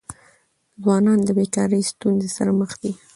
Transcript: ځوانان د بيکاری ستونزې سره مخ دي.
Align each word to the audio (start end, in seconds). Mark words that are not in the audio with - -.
ځوانان 0.81 1.19
د 1.23 1.29
بيکاری 1.37 1.81
ستونزې 1.91 2.29
سره 2.37 2.51
مخ 2.59 2.71
دي. 2.81 2.91